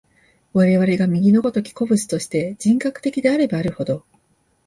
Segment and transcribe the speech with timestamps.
[0.53, 4.03] 我々が右の如き個物として、人格的であればあるほど、